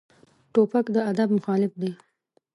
[0.53, 1.91] توپک د ادب مخالف دی.